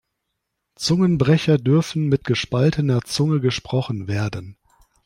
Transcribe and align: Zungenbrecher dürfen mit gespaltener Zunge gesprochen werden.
Zungenbrecher 0.77 1.59
dürfen 1.59 2.07
mit 2.09 2.23
gespaltener 2.23 3.01
Zunge 3.03 3.39
gesprochen 3.39 4.07
werden. 4.07 4.57